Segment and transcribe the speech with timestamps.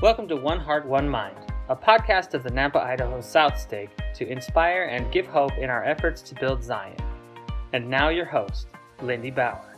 [0.00, 1.34] Welcome to One Heart, One Mind,
[1.68, 5.82] a podcast of the Nampa, Idaho South Stake to inspire and give hope in our
[5.82, 6.94] efforts to build Zion.
[7.72, 8.68] And now, your host,
[9.02, 9.74] Lindy Bauer.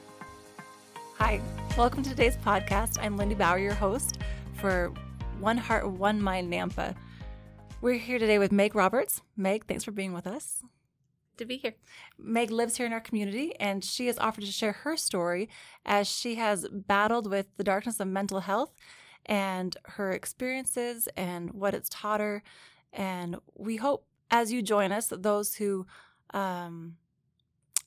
[1.16, 1.40] Hi,
[1.74, 2.98] welcome to today's podcast.
[3.00, 4.18] I'm Lindy Bauer, your host
[4.52, 4.92] for
[5.38, 6.94] One Heart, One Mind Nampa.
[7.80, 9.22] We're here today with Meg Roberts.
[9.38, 10.62] Meg, thanks for being with us.
[11.38, 11.76] To be here.
[12.18, 15.48] Meg lives here in our community and she has offered to share her story
[15.86, 18.74] as she has battled with the darkness of mental health
[19.26, 22.42] and her experiences and what it's taught her.
[22.92, 25.86] And we hope as you join us, those who
[26.32, 26.96] um,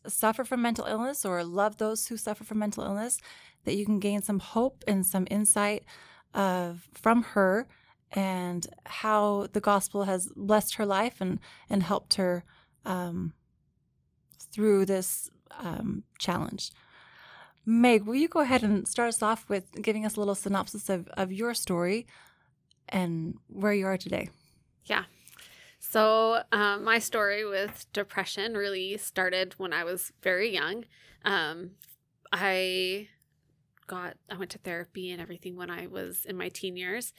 [0.07, 3.19] suffer from mental illness or love those who suffer from mental illness,
[3.63, 5.85] that you can gain some hope and some insight
[6.33, 7.67] of from her
[8.11, 11.39] and how the gospel has blessed her life and
[11.69, 12.43] and helped her
[12.85, 13.33] um,
[14.51, 16.71] through this um, challenge.
[17.65, 20.89] Meg, will you go ahead and start us off with giving us a little synopsis
[20.89, 22.05] of, of your story
[22.89, 24.29] and where you are today?
[24.85, 25.05] Yeah.
[25.79, 30.85] So, um, my story with depression really started when I was very young.
[31.23, 31.71] Um,
[32.31, 33.09] I
[33.87, 37.13] got, I went to therapy and everything when I was in my teen years.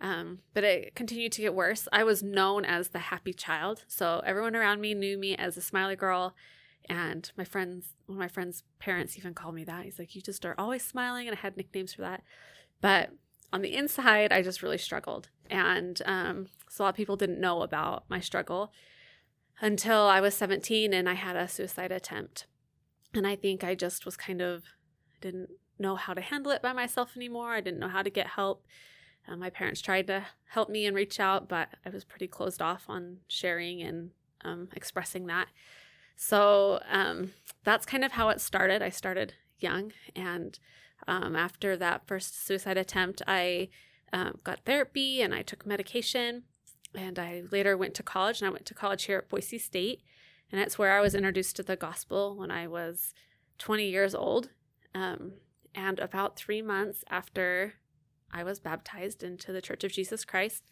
[0.00, 1.88] Um, but it continued to get worse.
[1.92, 3.84] I was known as the happy child.
[3.88, 6.34] So, everyone around me knew me as a smiley girl.
[6.88, 9.84] And my friends, one of my friends' parents even called me that.
[9.84, 11.28] He's like, You just are always smiling.
[11.28, 12.22] And I had nicknames for that.
[12.80, 13.10] But
[13.52, 15.28] on the inside, I just really struggled.
[15.50, 18.72] And um, so a lot of people didn't know about my struggle
[19.60, 22.46] until I was 17 and I had a suicide attempt.
[23.14, 24.64] And I think I just was kind of
[25.20, 27.52] didn't know how to handle it by myself anymore.
[27.52, 28.64] I didn't know how to get help.
[29.26, 32.62] Uh, my parents tried to help me and reach out, but I was pretty closed
[32.62, 34.10] off on sharing and
[34.44, 35.48] um, expressing that.
[36.20, 37.30] So um,
[37.62, 38.82] that's kind of how it started.
[38.82, 40.58] I started young, and
[41.06, 43.68] um, after that first suicide attempt, I
[44.12, 46.42] um, got therapy and I took medication.
[46.92, 50.02] And I later went to college, and I went to college here at Boise State.
[50.50, 53.14] And that's where I was introduced to the gospel when I was
[53.58, 54.48] 20 years old.
[54.94, 55.34] Um,
[55.72, 57.74] and about three months after
[58.32, 60.64] I was baptized into the Church of Jesus Christ,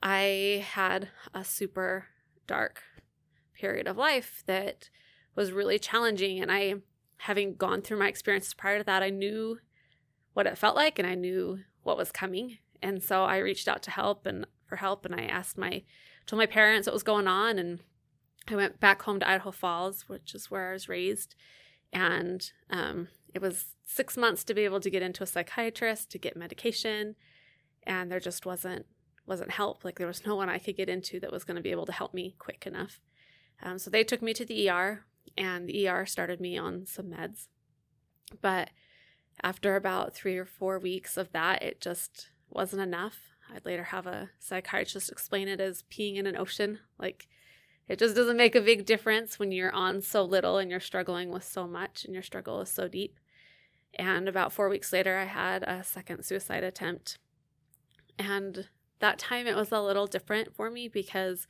[0.00, 2.06] I had a super
[2.46, 2.82] dark
[3.60, 4.88] period of life that
[5.36, 6.40] was really challenging.
[6.40, 6.76] And I,
[7.18, 9.58] having gone through my experiences prior to that, I knew
[10.32, 12.58] what it felt like and I knew what was coming.
[12.82, 15.82] And so I reached out to help and for help and I asked my
[16.26, 17.80] told my parents what was going on and
[18.48, 21.34] I went back home to Idaho Falls, which is where I was raised.
[21.92, 26.18] And um, it was six months to be able to get into a psychiatrist to
[26.18, 27.16] get medication.
[27.82, 28.86] And there just wasn't
[29.26, 29.84] wasn't help.
[29.84, 31.86] Like there was no one I could get into that was going to be able
[31.86, 33.00] to help me quick enough.
[33.62, 35.04] Um, so they took me to the ER,
[35.36, 37.48] and the ER started me on some meds.
[38.40, 38.70] But
[39.42, 43.18] after about three or four weeks of that, it just wasn't enough.
[43.52, 46.78] I'd later have a psychiatrist explain it as peeing in an ocean.
[46.98, 47.26] Like,
[47.88, 51.30] it just doesn't make a big difference when you're on so little and you're struggling
[51.30, 53.18] with so much and your struggle is so deep.
[53.94, 57.18] And about four weeks later, I had a second suicide attempt.
[58.18, 58.68] And
[59.00, 61.48] that time it was a little different for me because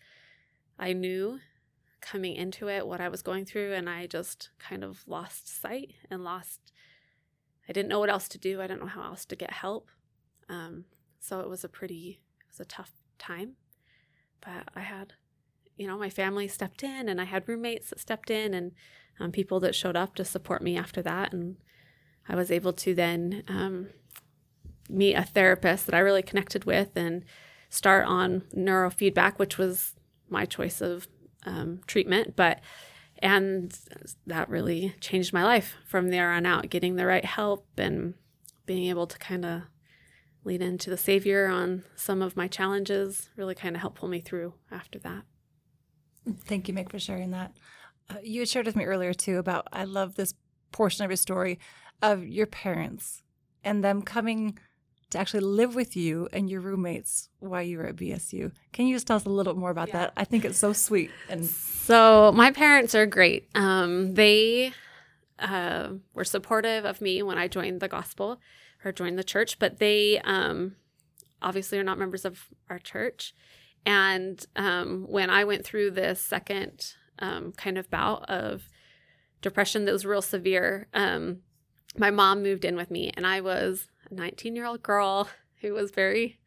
[0.78, 1.40] I knew
[2.00, 5.94] coming into it what I was going through, and I just kind of lost sight
[6.10, 6.72] and lost.
[7.68, 8.60] I didn't know what else to do.
[8.60, 9.90] I didn't know how else to get help.
[10.48, 10.84] Um,
[11.20, 13.52] so it was a pretty, it was a tough time.
[14.40, 15.12] But I had,
[15.76, 18.72] you know, my family stepped in, and I had roommates that stepped in, and
[19.20, 21.56] um, people that showed up to support me after that, and
[22.28, 23.88] I was able to then um,
[24.88, 27.24] meet a therapist that I really connected with and
[27.68, 29.94] start on neurofeedback, which was
[30.28, 31.06] my choice of
[31.44, 32.60] um, treatment, but
[33.18, 33.78] and
[34.26, 36.70] that really changed my life from there on out.
[36.70, 38.14] Getting the right help and
[38.66, 39.62] being able to kind of
[40.44, 44.20] lean into the Savior on some of my challenges really kind of helped pull me
[44.20, 45.22] through after that.
[46.44, 47.52] Thank you, Meg, for sharing that.
[48.08, 50.34] Uh, you had shared with me earlier too about I love this
[50.72, 51.58] portion of your story
[52.02, 53.22] of your parents
[53.62, 54.58] and them coming
[55.10, 58.52] to actually live with you and your roommates while you were at BSU.
[58.72, 59.98] Can you just tell us a little bit more about yeah.
[59.98, 60.12] that?
[60.16, 61.10] I think it's so sweet.
[61.28, 63.48] And so my parents are great.
[63.54, 64.72] Um, they
[65.38, 68.40] uh, were supportive of me when I joined the gospel
[68.84, 70.76] or joined the church, but they um,
[71.42, 73.34] obviously are not members of our church.
[73.84, 78.68] And um, when I went through this second um, kind of bout of
[79.42, 81.38] depression that was real severe, um,
[81.96, 85.28] my mom moved in with me, and I was 19 year old girl
[85.60, 86.38] who was very,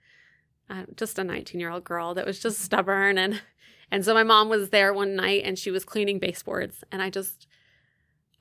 [0.69, 3.17] uh, just a 19 year old girl that was just stubborn.
[3.17, 3.41] And,
[3.91, 6.83] and so my mom was there one night and she was cleaning baseboards.
[6.91, 7.47] And I just,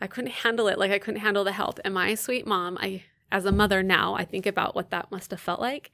[0.01, 0.79] I couldn't handle it.
[0.79, 1.79] Like I couldn't handle the help.
[1.85, 5.31] And my sweet mom, I, as a mother now, I think about what that must
[5.31, 5.91] have felt like.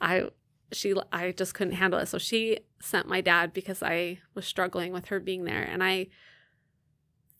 [0.00, 0.28] I
[0.72, 2.06] she I just couldn't handle it.
[2.06, 6.08] So she sent my dad because I was struggling with her being there and I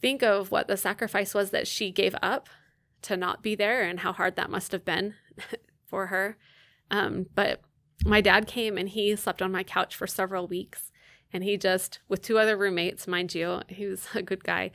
[0.01, 2.49] think of what the sacrifice was that she gave up
[3.07, 5.15] to not be there and how hard that must have been
[5.87, 6.37] for her.
[6.91, 7.61] Um, but
[8.05, 10.91] my dad came and he slept on my couch for several weeks.
[11.33, 14.71] And he just with two other roommates mind you he was a good guy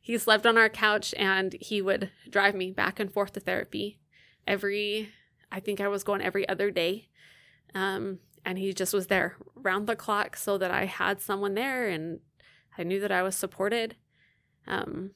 [0.00, 3.98] he slept on our couch and he would drive me back and forth to therapy
[4.46, 5.08] every
[5.50, 7.08] i think i was going every other day.
[7.74, 11.88] Um, and he just was there round the clock so that i had someone there
[11.88, 12.20] and
[12.78, 13.96] i knew that i was supported.
[14.68, 15.10] Um,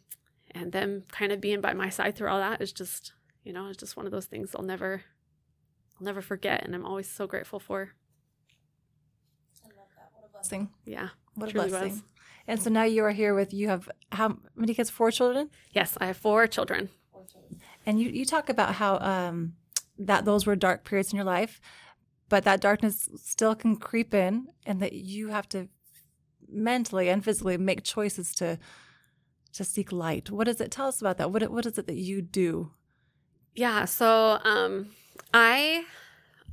[0.55, 3.13] and them kind of being by my side through all that is just
[3.45, 5.03] you know it's just one of those things i'll never
[5.99, 7.91] i'll never forget and i'm always so grateful for
[9.65, 10.11] I love that.
[10.15, 10.71] What a blessing.
[10.85, 11.93] yeah What a blessing.
[11.93, 12.03] was.
[12.47, 14.91] And so now you are here with you have how many kids?
[14.91, 15.51] Four children.
[15.73, 16.89] yes i have four children
[17.87, 19.55] And you you talk about how um
[19.99, 21.61] that those were dark periods in your life,
[22.31, 25.69] but that darkness still can creep in, and that you have to
[26.49, 28.59] mentally and physically make choices to
[29.53, 30.31] to seek light.
[30.31, 31.31] What does it tell us about that?
[31.31, 32.73] What what is it that you do?
[33.55, 34.89] Yeah, so um
[35.35, 35.85] I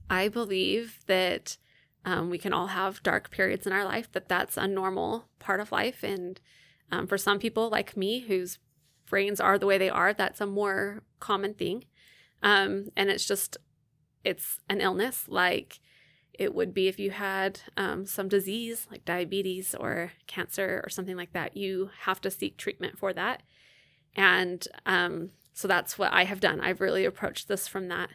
[0.10, 1.58] I believe that
[2.06, 4.10] um, we can all have dark periods in our life.
[4.14, 6.40] That that's a normal part of life, and
[6.90, 8.60] um, for some people like me, whose
[9.10, 11.84] brains are the way they are, that's a more common thing.
[12.42, 13.58] Um, and it's just
[14.24, 15.80] it's an illness like
[16.38, 21.16] it would be if you had um, some disease like diabetes or cancer or something
[21.16, 21.58] like that.
[21.58, 23.44] You have to seek treatment for that,
[24.16, 26.62] and um, so that's what I have done.
[26.62, 28.12] I've really approached this from that.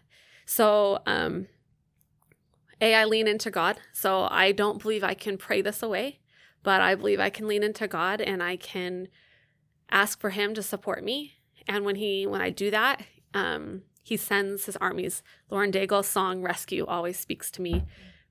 [0.46, 1.48] So, um,
[2.80, 3.78] A, I lean into God.
[3.92, 6.20] So I don't believe I can pray this away,
[6.62, 9.08] but I believe I can lean into God and I can
[9.90, 11.32] ask for Him to support me.
[11.66, 13.02] And when He, when I do that,
[13.34, 15.24] um, He sends His armies.
[15.50, 17.84] Lauren Daigle's song "Rescue" always speaks to me,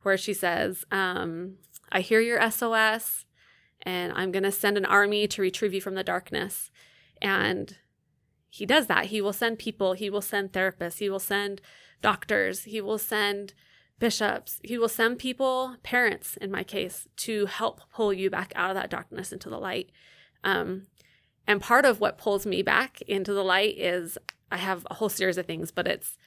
[0.04, 1.58] where she says, um,
[1.92, 3.26] "I hear your SOS,
[3.82, 6.72] and I'm going to send an army to retrieve you from the darkness."
[7.22, 7.78] And
[8.52, 9.06] he does that.
[9.06, 11.62] He will send people, he will send therapists, he will send
[12.02, 13.54] doctors, he will send
[13.98, 18.70] bishops, he will send people, parents in my case, to help pull you back out
[18.70, 19.90] of that darkness into the light.
[20.44, 20.88] Um,
[21.48, 24.18] and part of what pulls me back into the light is
[24.52, 26.18] I have a whole series of things, but it's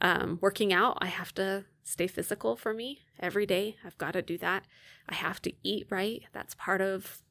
[0.00, 0.96] um, working out.
[1.02, 3.76] I have to stay physical for me every day.
[3.84, 4.64] I've got to do that.
[5.08, 6.22] I have to eat right.
[6.32, 7.22] That's part of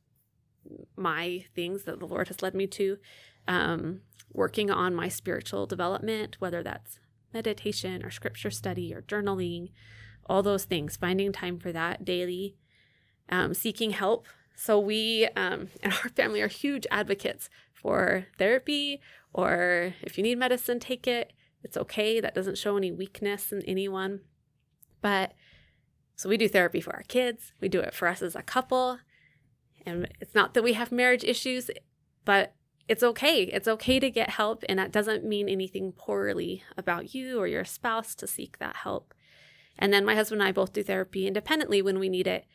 [0.95, 2.97] my things that the Lord has led me to.
[3.47, 4.01] Um,
[4.31, 6.99] working on my spiritual development, whether that's
[7.33, 9.71] meditation or scripture study or journaling,
[10.27, 12.55] all those things, finding time for that daily,
[13.29, 14.27] um, seeking help.
[14.55, 19.01] So, we um, and our family are huge advocates for therapy,
[19.33, 21.33] or if you need medicine, take it.
[21.63, 22.19] It's okay.
[22.19, 24.21] That doesn't show any weakness in anyone.
[25.03, 25.33] But
[26.15, 28.99] so we do therapy for our kids, we do it for us as a couple.
[29.85, 31.69] And it's not that we have marriage issues,
[32.23, 32.55] but
[32.87, 33.43] it's okay.
[33.43, 37.65] It's okay to get help, and that doesn't mean anything poorly about you or your
[37.65, 39.13] spouse to seek that help.
[39.77, 42.45] And then my husband and I both do therapy independently when we need it,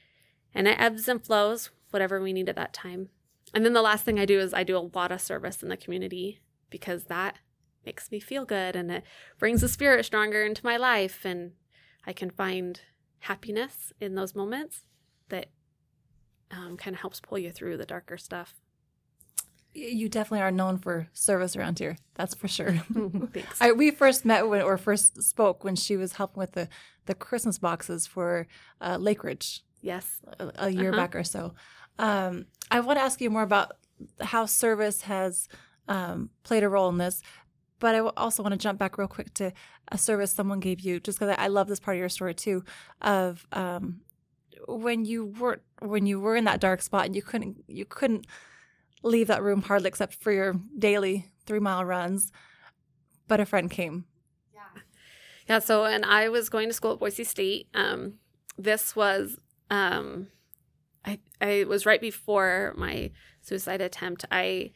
[0.55, 3.11] and it ebbs and flows, whatever we need at that time.
[3.55, 5.69] And then the last thing I do is I do a lot of service in
[5.69, 6.41] the community
[6.71, 7.37] because that
[7.85, 9.05] makes me feel good and it
[9.39, 11.53] brings the spirit stronger into my life, and
[12.07, 12.81] I can find
[13.21, 14.83] happiness in those moments
[15.29, 15.47] that
[16.51, 18.55] um, kind of helps pull you through the darker stuff.
[19.75, 21.99] You definitely are known for service around here.
[22.15, 22.73] That's for sure.
[23.33, 23.61] Thanks.
[23.61, 26.69] I, we first met when, or first spoke when she was helping with the,
[27.07, 28.47] the Christmas boxes for
[28.81, 30.21] uh, Lake Ridge yes.
[30.39, 30.97] a, a year Uh-huh.
[30.97, 31.55] back or so.
[31.99, 33.73] Um, I want to ask you more about
[34.21, 35.49] how service has
[35.87, 37.23] um, played a role in this,
[37.81, 39.53] but I also want to jump back real quick to
[39.91, 42.65] a service someone gave you, just because I, love this part of your story too,
[43.01, 44.01] of um,
[44.67, 48.27] when you were when you were in that dark spot and you couldn't you couldn't
[49.03, 52.33] leave that room hardly except for your daily three mile runs,
[53.27, 54.05] but a friend came.
[54.53, 54.83] Yeah.
[55.49, 55.59] Yeah.
[55.61, 57.69] So, and I was going to school at Boise State.
[57.75, 58.15] Um,
[58.57, 59.39] this was,
[59.71, 60.29] um,
[61.05, 64.25] I, I was right before my suicide attempt.
[64.31, 64.73] I,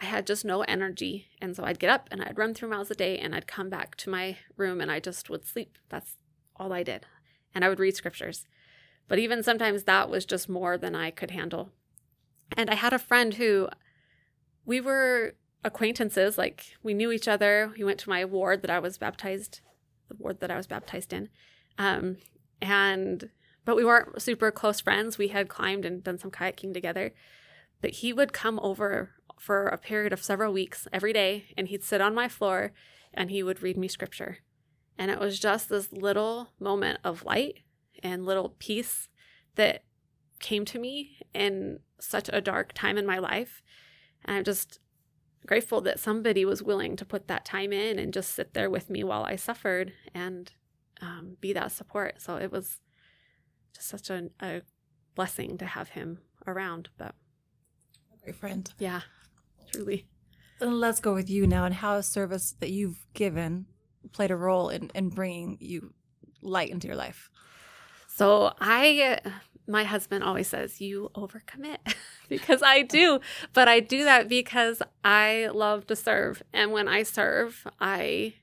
[0.00, 1.26] I had just no energy.
[1.40, 3.68] And so I'd get up and I'd run three miles a day and I'd come
[3.68, 5.76] back to my room and I just would sleep.
[5.90, 6.16] That's
[6.56, 7.06] all I did.
[7.54, 8.46] And I would read scriptures.
[9.08, 11.70] But even sometimes that was just more than I could handle.
[12.56, 13.68] And I had a friend who
[14.64, 17.72] we were acquaintances, like we knew each other.
[17.76, 19.60] He went to my ward that I was baptized,
[20.08, 21.28] the ward that I was baptized in.
[21.76, 22.16] Um,
[22.62, 23.30] and
[23.64, 25.18] but we weren't super close friends.
[25.18, 27.12] We had climbed and done some kayaking together.
[27.82, 31.82] But he would come over for a period of several weeks every day and he'd
[31.82, 32.72] sit on my floor
[33.14, 34.36] and he would read me scripture.
[34.98, 37.60] And it was just this little moment of light
[38.02, 39.08] and little peace
[39.54, 39.84] that
[40.40, 43.62] came to me in such a dark time in my life.
[44.26, 44.78] And I'm just
[45.46, 48.90] grateful that somebody was willing to put that time in and just sit there with
[48.90, 50.52] me while I suffered and
[51.00, 52.20] um, be that support.
[52.20, 52.80] So it was
[53.74, 54.60] just such a, a
[55.14, 56.90] blessing to have him around.
[56.98, 57.14] But
[58.22, 58.70] great friend.
[58.78, 59.00] Yeah,
[59.72, 60.06] truly.
[60.60, 63.66] Let's go with you now and how a service that you've given
[64.12, 65.94] played a role in, in bringing you
[66.42, 67.30] light into your life.
[68.08, 69.18] So I,
[69.66, 71.78] my husband always says, you overcommit
[72.28, 73.20] because I do,
[73.52, 76.42] but I do that because I love to serve.
[76.52, 78.34] And when I serve, I,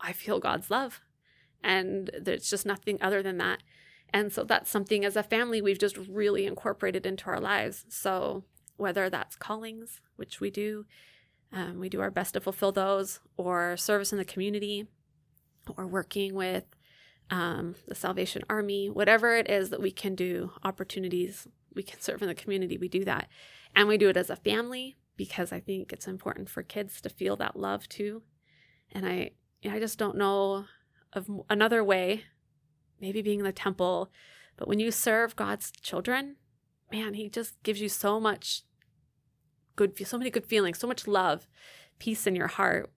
[0.00, 1.00] I feel God's love
[1.62, 3.62] and there's just nothing other than that.
[4.12, 7.84] And so that's something as a family we've just really incorporated into our lives.
[7.88, 8.44] So
[8.76, 10.86] whether that's callings, which we do,
[11.52, 14.86] um, we do our best to fulfill those, or service in the community,
[15.76, 16.64] or working with
[17.30, 22.22] um, the Salvation Army, whatever it is that we can do, opportunities we can serve
[22.22, 23.28] in the community, we do that.
[23.74, 27.08] And we do it as a family because I think it's important for kids to
[27.08, 28.22] feel that love too.
[28.92, 29.30] And I,
[29.68, 30.66] I just don't know
[31.12, 32.24] of another way,
[33.00, 34.10] maybe being in the temple,
[34.56, 36.36] but when you serve God's children,
[36.94, 38.62] man, He just gives you so much
[39.76, 41.48] good, so many good feelings, so much love,
[41.98, 42.92] peace in your heart.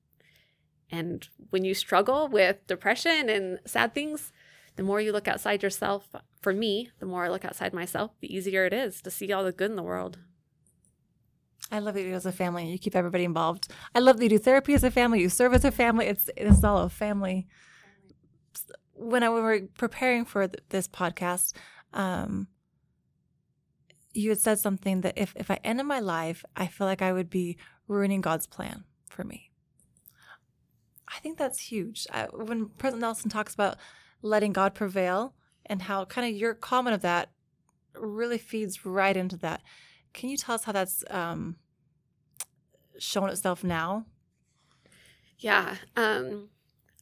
[0.91, 4.31] And when you struggle with depression and sad things,
[4.75, 6.07] the more you look outside yourself,
[6.41, 9.43] for me, the more I look outside myself, the easier it is to see all
[9.43, 10.19] the good in the world.
[11.71, 12.69] I love that you do as a family.
[12.69, 13.67] You keep everybody involved.
[13.93, 15.19] I love that you do therapy as a family.
[15.19, 16.05] You serve as a family.
[16.05, 17.47] It's it's all a family.
[18.93, 21.53] When I we were preparing for this podcast,
[21.93, 22.47] um,
[24.17, 27.13] you had said something that if, if I ended my life, I feel like I
[27.13, 27.57] would be
[27.87, 29.51] ruining God's plan for me.
[31.07, 32.07] I think that's huge.
[32.11, 33.77] I, when President Nelson talks about
[34.21, 35.33] letting God prevail
[35.65, 37.29] and how kind of your comment of that
[37.95, 39.61] really feeds right into that.
[40.13, 41.57] Can you tell us how that's um,
[42.97, 44.05] shown itself now?
[45.37, 45.75] Yeah.
[45.95, 46.49] Um,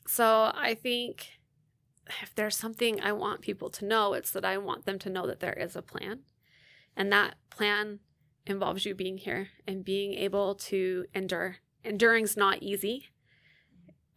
[0.07, 1.27] so I think
[2.21, 5.25] if there's something I want people to know, it's that I want them to know
[5.27, 6.19] that there is a plan
[6.95, 7.99] and that plan
[8.45, 11.57] involves you being here and being able to endure.
[11.83, 13.07] Enduring's not easy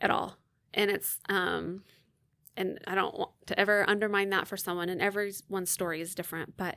[0.01, 0.37] at all.
[0.75, 1.83] And it's um
[2.57, 6.57] and I don't want to ever undermine that for someone and everyone's story is different,
[6.57, 6.77] but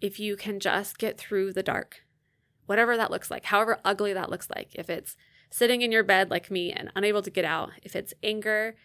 [0.00, 2.04] if you can just get through the dark,
[2.64, 5.16] whatever that looks like, however ugly that looks like, if it's
[5.50, 8.76] sitting in your bed like me and unable to get out, if it's anger,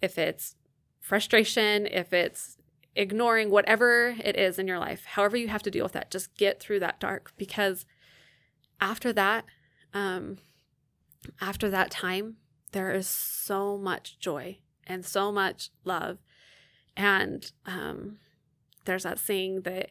[0.00, 0.56] if it's
[1.00, 2.58] frustration, if it's
[2.94, 6.34] ignoring whatever it is in your life, however you have to deal with that, just
[6.36, 7.86] get through that dark because
[8.80, 9.44] after that,
[9.94, 10.38] um,
[11.40, 12.36] after that time,
[12.72, 16.18] there is so much joy and so much love.
[16.96, 18.18] And um,
[18.84, 19.90] there's that saying that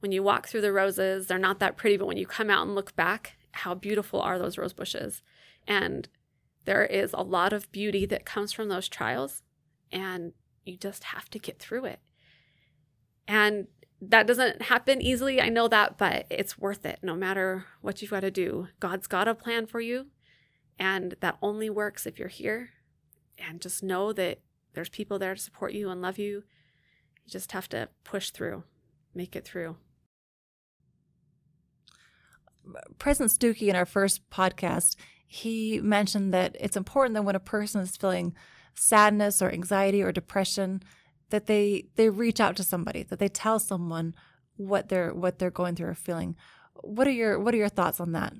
[0.00, 2.66] when you walk through the roses, they're not that pretty, but when you come out
[2.66, 5.22] and look back, how beautiful are those rose bushes?
[5.68, 6.08] And
[6.64, 9.42] there is a lot of beauty that comes from those trials,
[9.92, 10.32] and
[10.64, 12.00] you just have to get through it.
[13.32, 13.68] And
[14.02, 15.40] that doesn't happen easily.
[15.40, 18.68] I know that, but it's worth it no matter what you've got to do.
[18.78, 20.08] God's got a plan for you,
[20.78, 22.70] and that only works if you're here.
[23.38, 24.40] And just know that
[24.74, 26.42] there's people there to support you and love you.
[27.24, 28.64] You just have to push through,
[29.14, 29.76] make it through.
[32.98, 34.94] President Stuckey in our first podcast,
[35.26, 38.34] he mentioned that it's important that when a person is feeling
[38.74, 40.82] sadness or anxiety or depression,
[41.32, 44.14] that they they reach out to somebody, that they tell someone
[44.56, 46.36] what they're what they're going through or feeling.
[46.82, 48.34] What are your what are your thoughts on that?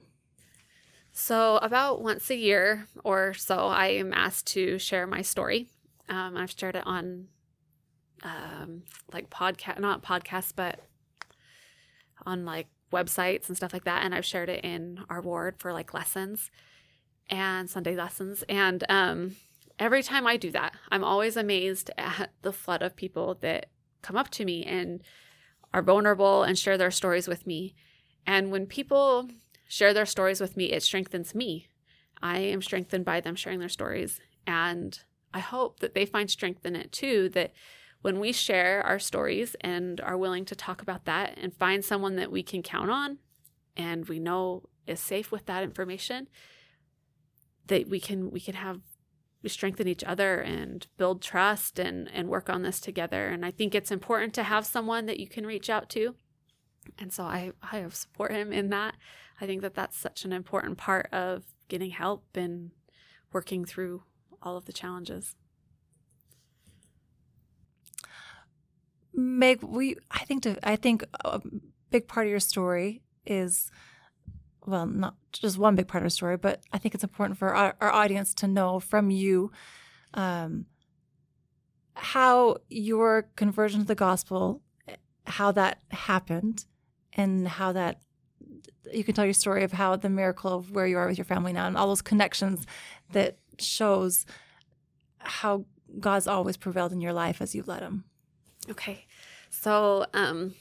[1.10, 5.68] So about once a year or so, I am asked to share my story.
[6.08, 7.28] Um, I've shared it on
[8.22, 8.82] um,
[9.12, 10.80] like podcast, not podcasts, but
[12.24, 14.04] on like websites and stuff like that.
[14.04, 16.50] And I've shared it in our ward for like lessons
[17.28, 18.44] and Sunday lessons.
[18.48, 19.36] And um,
[19.82, 23.66] every time I do that, I'm always amazed at the flood of people that
[24.00, 25.02] come up to me and
[25.74, 27.74] are vulnerable and share their stories with me.
[28.24, 29.28] And when people
[29.66, 31.68] share their stories with me, it strengthens me.
[32.22, 34.20] I am strengthened by them sharing their stories.
[34.46, 34.98] And
[35.34, 37.52] I hope that they find strength in it too, that
[38.02, 42.16] when we share our stories and are willing to talk about that and find someone
[42.16, 43.18] that we can count on
[43.76, 46.28] and we know is safe with that information,
[47.66, 48.80] that we can we can have
[49.48, 53.28] strengthen each other and build trust and and work on this together.
[53.28, 56.14] And i think it's important to have someone that you can reach out to.
[56.98, 58.94] And so i i support him in that.
[59.40, 62.70] I think that that's such an important part of getting help and
[63.32, 64.02] working through
[64.42, 65.36] all of the challenges.
[69.14, 71.40] Meg, we I think to, I think a
[71.90, 73.70] big part of your story is
[74.66, 77.54] well, not just one big part of the story, but I think it's important for
[77.54, 79.50] our, our audience to know from you
[80.14, 80.66] um,
[81.94, 84.62] how your conversion to the gospel,
[85.26, 86.64] how that happened,
[87.14, 88.00] and how that
[88.92, 91.24] you can tell your story of how the miracle of where you are with your
[91.24, 92.66] family now and all those connections
[93.12, 94.26] that shows
[95.18, 95.64] how
[96.00, 98.04] God's always prevailed in your life as you've led Him.
[98.70, 99.06] Okay.
[99.50, 100.54] So, um,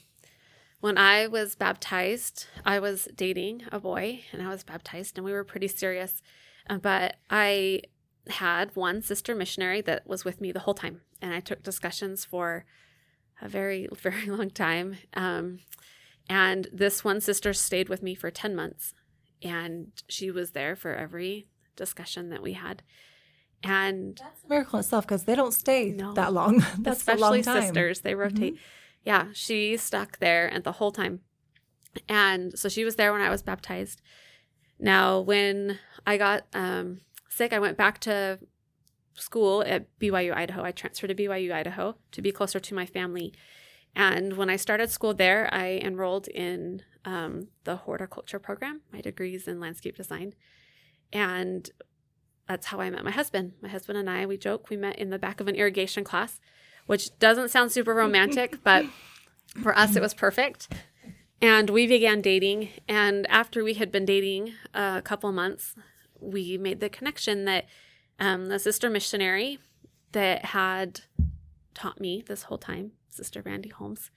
[0.82, 5.32] when I was baptized, I was dating a boy and I was baptized and we
[5.32, 6.20] were pretty serious.
[6.68, 7.82] Uh, but I
[8.26, 11.02] had one sister missionary that was with me the whole time.
[11.22, 12.64] And I took discussions for
[13.40, 14.96] a very, very long time.
[15.14, 15.60] Um,
[16.28, 18.92] and this one sister stayed with me for 10 months.
[19.40, 21.46] And she was there for every
[21.76, 22.82] discussion that we had.
[23.62, 26.58] And that's a miracle itself because they don't stay no, that long.
[26.80, 27.62] that's especially a long time.
[27.62, 28.00] sisters.
[28.00, 28.54] They rotate.
[28.54, 31.20] Mm-hmm yeah, she stuck there and the whole time.
[32.08, 34.00] And so she was there when I was baptized.
[34.78, 38.38] Now, when I got um, sick, I went back to
[39.14, 40.62] school at BYU Idaho.
[40.62, 43.32] I transferred to BYU Idaho to be closer to my family.
[43.94, 48.80] And when I started school there, I enrolled in um, the horticulture program.
[48.92, 50.34] My degrees in landscape design.
[51.12, 51.70] And
[52.48, 53.52] that's how I met my husband.
[53.60, 56.40] My husband and I, we joke, we met in the back of an irrigation class
[56.86, 58.86] which doesn't sound super romantic, but
[59.62, 60.68] for us, it was perfect.
[61.40, 62.68] And we began dating.
[62.88, 65.74] And after we had been dating a couple months,
[66.20, 67.66] we made the connection that
[68.20, 69.58] um, the sister missionary
[70.12, 71.00] that had
[71.74, 74.10] taught me this whole time, Sister Randy Holmes,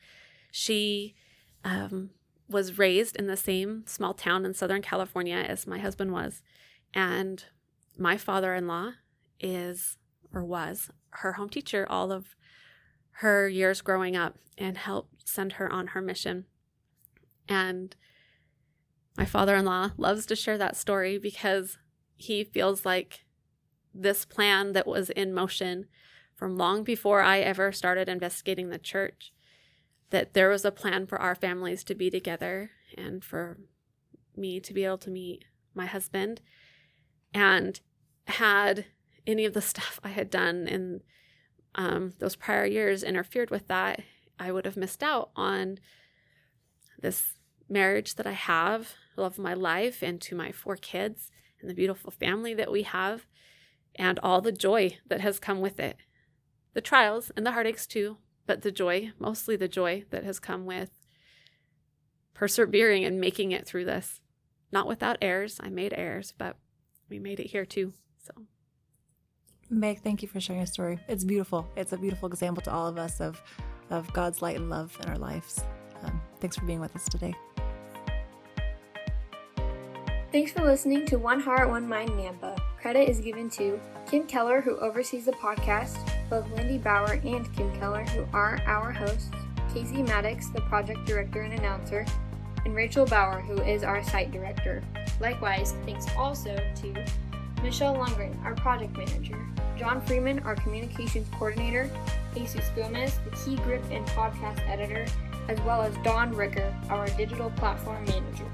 [0.51, 1.15] she
[1.63, 2.11] um,
[2.47, 6.43] was raised in the same small town in Southern California as my husband was.
[6.93, 7.43] And
[7.97, 8.91] my father in law
[9.39, 9.97] is
[10.33, 12.35] or was her home teacher all of
[13.19, 16.45] her years growing up and help send her on her mission.
[17.47, 17.95] And
[19.17, 21.77] my father in law loves to share that story because
[22.15, 23.25] he feels like
[23.93, 25.85] this plan that was in motion
[26.33, 29.31] from long before I ever started investigating the church,
[30.09, 33.57] that there was a plan for our families to be together and for
[34.35, 36.41] me to be able to meet my husband.
[37.33, 37.79] And
[38.27, 38.85] had
[39.25, 41.01] any of the stuff I had done in
[41.75, 44.01] um, those prior years interfered with that,
[44.39, 45.79] I would have missed out on
[46.99, 47.33] this
[47.69, 51.75] marriage that I have, love of my life, and to my four kids and the
[51.75, 53.25] beautiful family that we have,
[53.95, 55.97] and all the joy that has come with it.
[56.73, 60.65] The trials and the heartaches too, but the joy, mostly the joy that has come
[60.65, 60.91] with
[62.33, 64.21] persevering and making it through this.
[64.71, 65.59] Not without errors.
[65.63, 66.57] I made errors, but
[67.09, 67.93] we made it here too.
[68.17, 68.33] So
[69.69, 70.99] Meg, thank you for sharing your story.
[71.07, 71.67] It's beautiful.
[71.75, 73.41] It's a beautiful example to all of us of,
[73.89, 75.63] of God's light and love in our lives.
[76.03, 77.33] Um, thanks for being with us today.
[80.31, 82.59] Thanks for listening to One Heart, One Mind Nampa.
[82.79, 85.97] Credit is given to Kim Keller, who oversees the podcast,
[86.29, 89.31] both Lindy Bauer and Kim Keller, who are our hosts,
[89.73, 92.05] Casey Maddox, the project director and announcer,
[92.65, 94.83] and Rachel Bauer, who is our site director.
[95.19, 97.05] Likewise, thanks also to
[97.65, 99.43] Michelle Lundgren, our project manager,
[99.75, 101.89] John Freeman, our communications coordinator,
[102.35, 105.07] Jesus Gomez, the key grip and podcast editor,
[105.47, 108.45] as well as Don Ricker, our digital platform manager.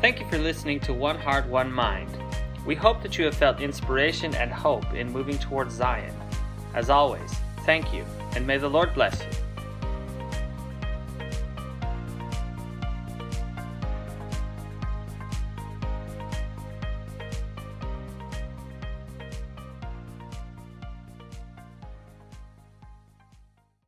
[0.00, 2.16] Thank you for listening to One Heart, One Mind.
[2.64, 6.14] We hope that you have felt inspiration and hope in moving towards Zion.
[6.74, 7.34] As always,
[7.66, 8.04] thank you,
[8.36, 9.39] and may the Lord bless you.